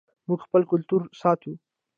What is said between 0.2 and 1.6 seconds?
موږ خپل کلتور ساتو